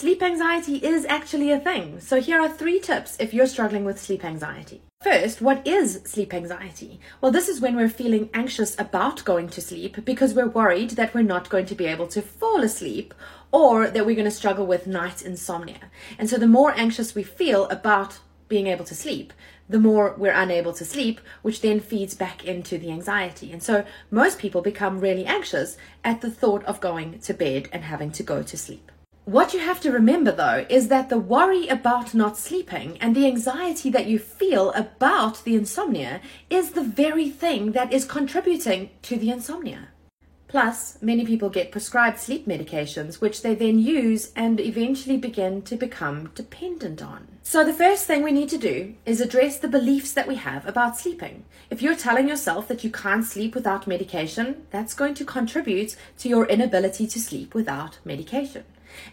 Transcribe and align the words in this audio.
Sleep 0.00 0.22
anxiety 0.22 0.76
is 0.76 1.04
actually 1.04 1.50
a 1.50 1.60
thing. 1.60 2.00
So 2.00 2.22
here 2.22 2.40
are 2.40 2.48
three 2.48 2.80
tips 2.80 3.18
if 3.20 3.34
you're 3.34 3.46
struggling 3.46 3.84
with 3.84 4.00
sleep 4.00 4.24
anxiety. 4.24 4.80
First, 5.02 5.42
what 5.42 5.66
is 5.66 6.00
sleep 6.06 6.32
anxiety? 6.32 7.00
Well, 7.20 7.30
this 7.30 7.50
is 7.50 7.60
when 7.60 7.76
we're 7.76 7.90
feeling 7.90 8.30
anxious 8.32 8.74
about 8.78 9.22
going 9.26 9.50
to 9.50 9.60
sleep 9.60 10.02
because 10.06 10.32
we're 10.32 10.48
worried 10.48 10.92
that 10.92 11.12
we're 11.12 11.20
not 11.20 11.50
going 11.50 11.66
to 11.66 11.74
be 11.74 11.84
able 11.84 12.06
to 12.06 12.22
fall 12.22 12.62
asleep 12.62 13.12
or 13.52 13.90
that 13.90 14.06
we're 14.06 14.14
going 14.14 14.24
to 14.24 14.30
struggle 14.30 14.66
with 14.66 14.86
night 14.86 15.20
insomnia. 15.20 15.90
And 16.18 16.30
so 16.30 16.38
the 16.38 16.46
more 16.46 16.72
anxious 16.78 17.14
we 17.14 17.22
feel 17.22 17.68
about 17.68 18.20
being 18.48 18.68
able 18.68 18.86
to 18.86 18.94
sleep, 18.94 19.34
the 19.68 19.78
more 19.78 20.14
we're 20.16 20.32
unable 20.32 20.72
to 20.72 20.84
sleep, 20.86 21.20
which 21.42 21.60
then 21.60 21.78
feeds 21.78 22.14
back 22.14 22.42
into 22.46 22.78
the 22.78 22.90
anxiety. 22.90 23.52
And 23.52 23.62
so 23.62 23.84
most 24.10 24.38
people 24.38 24.62
become 24.62 24.98
really 24.98 25.26
anxious 25.26 25.76
at 26.02 26.22
the 26.22 26.30
thought 26.30 26.64
of 26.64 26.80
going 26.80 27.18
to 27.18 27.34
bed 27.34 27.68
and 27.70 27.84
having 27.84 28.10
to 28.12 28.22
go 28.22 28.42
to 28.42 28.56
sleep. 28.56 28.90
What 29.30 29.54
you 29.54 29.60
have 29.60 29.80
to 29.82 29.92
remember 29.92 30.32
though 30.32 30.66
is 30.68 30.88
that 30.88 31.08
the 31.08 31.16
worry 31.16 31.68
about 31.68 32.14
not 32.14 32.36
sleeping 32.36 32.98
and 33.00 33.14
the 33.14 33.26
anxiety 33.26 33.88
that 33.90 34.06
you 34.06 34.18
feel 34.18 34.72
about 34.72 35.44
the 35.44 35.54
insomnia 35.54 36.20
is 36.50 36.72
the 36.72 36.82
very 36.82 37.30
thing 37.30 37.70
that 37.70 37.92
is 37.92 38.04
contributing 38.04 38.90
to 39.02 39.16
the 39.16 39.30
insomnia. 39.30 39.90
Plus, 40.50 41.00
many 41.00 41.24
people 41.24 41.48
get 41.48 41.70
prescribed 41.70 42.18
sleep 42.18 42.44
medications, 42.44 43.20
which 43.20 43.42
they 43.42 43.54
then 43.54 43.78
use 43.78 44.32
and 44.34 44.58
eventually 44.58 45.16
begin 45.16 45.62
to 45.62 45.76
become 45.76 46.28
dependent 46.34 47.00
on. 47.00 47.28
So, 47.44 47.62
the 47.62 47.72
first 47.72 48.08
thing 48.08 48.24
we 48.24 48.32
need 48.32 48.48
to 48.48 48.58
do 48.58 48.94
is 49.06 49.20
address 49.20 49.58
the 49.58 49.68
beliefs 49.68 50.12
that 50.12 50.26
we 50.26 50.34
have 50.34 50.66
about 50.66 50.98
sleeping. 50.98 51.44
If 51.70 51.82
you're 51.82 51.94
telling 51.94 52.28
yourself 52.28 52.66
that 52.66 52.82
you 52.82 52.90
can't 52.90 53.24
sleep 53.24 53.54
without 53.54 53.86
medication, 53.86 54.66
that's 54.72 54.92
going 54.92 55.14
to 55.14 55.24
contribute 55.24 55.94
to 56.18 56.28
your 56.28 56.46
inability 56.46 57.06
to 57.06 57.20
sleep 57.20 57.54
without 57.54 58.00
medication. 58.04 58.64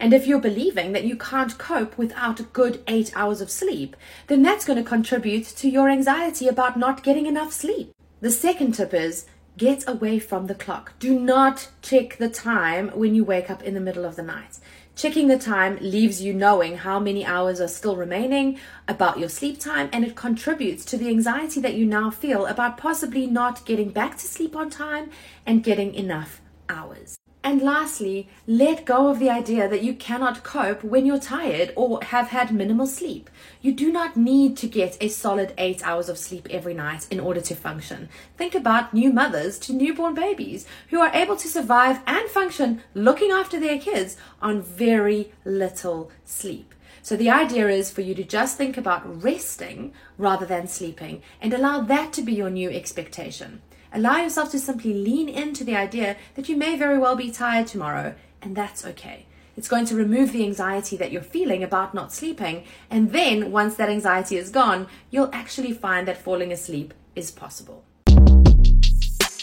And 0.00 0.14
if 0.14 0.26
you're 0.26 0.40
believing 0.40 0.92
that 0.92 1.04
you 1.04 1.16
can't 1.16 1.58
cope 1.58 1.98
without 1.98 2.40
a 2.40 2.44
good 2.44 2.82
eight 2.88 3.12
hours 3.14 3.42
of 3.42 3.50
sleep, 3.50 3.94
then 4.28 4.40
that's 4.42 4.64
going 4.64 4.82
to 4.82 4.88
contribute 4.88 5.44
to 5.44 5.68
your 5.68 5.90
anxiety 5.90 6.48
about 6.48 6.78
not 6.78 7.02
getting 7.02 7.26
enough 7.26 7.52
sleep. 7.52 7.92
The 8.22 8.30
second 8.30 8.72
tip 8.72 8.94
is 8.94 9.26
Get 9.56 9.88
away 9.88 10.18
from 10.18 10.48
the 10.48 10.54
clock. 10.54 10.92
Do 10.98 11.18
not 11.18 11.68
check 11.80 12.18
the 12.18 12.28
time 12.28 12.90
when 12.90 13.14
you 13.14 13.24
wake 13.24 13.50
up 13.50 13.62
in 13.62 13.72
the 13.72 13.80
middle 13.80 14.04
of 14.04 14.14
the 14.14 14.22
night. 14.22 14.58
Checking 14.94 15.28
the 15.28 15.38
time 15.38 15.78
leaves 15.80 16.20
you 16.20 16.34
knowing 16.34 16.76
how 16.76 16.98
many 16.98 17.24
hours 17.24 17.58
are 17.58 17.68
still 17.68 17.96
remaining 17.96 18.58
about 18.86 19.18
your 19.18 19.30
sleep 19.30 19.58
time, 19.58 19.88
and 19.94 20.04
it 20.04 20.14
contributes 20.14 20.84
to 20.86 20.98
the 20.98 21.08
anxiety 21.08 21.58
that 21.60 21.74
you 21.74 21.86
now 21.86 22.10
feel 22.10 22.44
about 22.44 22.76
possibly 22.76 23.26
not 23.26 23.64
getting 23.64 23.88
back 23.88 24.18
to 24.18 24.26
sleep 24.26 24.54
on 24.54 24.68
time 24.68 25.10
and 25.46 25.64
getting 25.64 25.94
enough 25.94 26.42
hours. 26.68 27.16
And 27.46 27.62
lastly, 27.62 28.28
let 28.48 28.84
go 28.84 29.06
of 29.06 29.20
the 29.20 29.30
idea 29.30 29.68
that 29.68 29.84
you 29.84 29.94
cannot 29.94 30.42
cope 30.42 30.82
when 30.82 31.06
you're 31.06 31.20
tired 31.20 31.72
or 31.76 32.02
have 32.02 32.30
had 32.30 32.52
minimal 32.52 32.88
sleep. 32.88 33.30
You 33.62 33.70
do 33.72 33.92
not 33.92 34.16
need 34.16 34.56
to 34.56 34.66
get 34.66 34.96
a 35.00 35.06
solid 35.06 35.54
eight 35.56 35.80
hours 35.86 36.08
of 36.08 36.18
sleep 36.18 36.48
every 36.50 36.74
night 36.74 37.06
in 37.08 37.20
order 37.20 37.40
to 37.42 37.54
function. 37.54 38.08
Think 38.36 38.56
about 38.56 38.92
new 38.92 39.12
mothers 39.12 39.60
to 39.60 39.72
newborn 39.72 40.12
babies 40.12 40.66
who 40.90 40.98
are 40.98 41.14
able 41.14 41.36
to 41.36 41.46
survive 41.46 42.00
and 42.04 42.28
function 42.28 42.82
looking 42.94 43.30
after 43.30 43.60
their 43.60 43.78
kids 43.78 44.16
on 44.42 44.60
very 44.60 45.32
little 45.44 46.10
sleep. 46.24 46.74
So 47.00 47.14
the 47.14 47.30
idea 47.30 47.68
is 47.68 47.92
for 47.92 48.00
you 48.00 48.16
to 48.16 48.24
just 48.24 48.58
think 48.58 48.76
about 48.76 49.22
resting 49.22 49.92
rather 50.18 50.46
than 50.46 50.66
sleeping 50.66 51.22
and 51.40 51.52
allow 51.52 51.80
that 51.82 52.12
to 52.14 52.22
be 52.22 52.32
your 52.32 52.50
new 52.50 52.70
expectation. 52.70 53.62
Allow 53.92 54.18
yourself 54.18 54.50
to 54.50 54.58
simply 54.58 54.92
lean 54.92 55.28
into 55.28 55.64
the 55.64 55.76
idea 55.76 56.16
that 56.34 56.48
you 56.48 56.56
may 56.56 56.76
very 56.76 56.98
well 56.98 57.16
be 57.16 57.30
tired 57.30 57.66
tomorrow, 57.66 58.14
and 58.42 58.56
that's 58.56 58.84
okay. 58.84 59.26
It's 59.56 59.68
going 59.68 59.86
to 59.86 59.96
remove 59.96 60.32
the 60.32 60.44
anxiety 60.44 60.96
that 60.98 61.10
you're 61.10 61.22
feeling 61.22 61.62
about 61.62 61.94
not 61.94 62.12
sleeping, 62.12 62.64
and 62.90 63.12
then 63.12 63.50
once 63.50 63.76
that 63.76 63.88
anxiety 63.88 64.36
is 64.36 64.50
gone, 64.50 64.86
you'll 65.10 65.30
actually 65.32 65.72
find 65.72 66.06
that 66.06 66.18
falling 66.18 66.52
asleep 66.52 66.92
is 67.14 67.30
possible. 67.30 67.82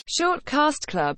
Shortcast 0.08 0.86
Club 0.86 1.12